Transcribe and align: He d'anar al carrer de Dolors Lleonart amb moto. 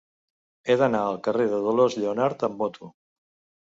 He 0.71 0.77
d'anar 0.83 1.03
al 1.11 1.21
carrer 1.29 1.47
de 1.53 1.61
Dolors 1.69 2.01
Lleonart 2.03 2.51
amb 2.53 2.63
moto. 2.67 2.95